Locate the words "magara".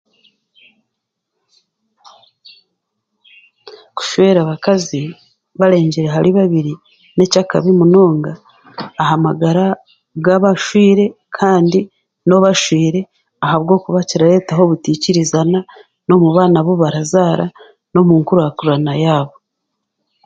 9.25-9.65